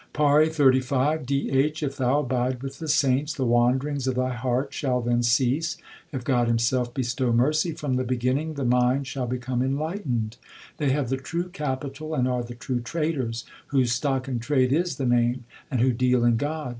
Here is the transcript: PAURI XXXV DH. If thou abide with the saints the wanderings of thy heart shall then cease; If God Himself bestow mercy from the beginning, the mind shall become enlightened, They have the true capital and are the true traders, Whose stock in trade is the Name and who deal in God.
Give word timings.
PAURI 0.13 0.47
XXXV 0.49 1.27
DH. 1.27 1.83
If 1.83 1.97
thou 1.97 2.21
abide 2.21 2.63
with 2.63 2.79
the 2.79 2.87
saints 2.87 3.35
the 3.35 3.45
wanderings 3.45 4.07
of 4.07 4.15
thy 4.15 4.33
heart 4.33 4.73
shall 4.73 4.99
then 4.99 5.21
cease; 5.21 5.77
If 6.11 6.23
God 6.23 6.47
Himself 6.47 6.91
bestow 6.91 7.31
mercy 7.31 7.73
from 7.73 7.97
the 7.97 8.03
beginning, 8.03 8.55
the 8.55 8.65
mind 8.65 9.05
shall 9.05 9.27
become 9.27 9.61
enlightened, 9.61 10.37
They 10.77 10.89
have 10.89 11.09
the 11.09 11.17
true 11.17 11.49
capital 11.49 12.15
and 12.15 12.27
are 12.27 12.41
the 12.41 12.55
true 12.55 12.79
traders, 12.79 13.45
Whose 13.67 13.91
stock 13.91 14.27
in 14.27 14.39
trade 14.39 14.73
is 14.73 14.95
the 14.95 15.05
Name 15.05 15.43
and 15.69 15.81
who 15.81 15.93
deal 15.93 16.25
in 16.25 16.37
God. 16.37 16.69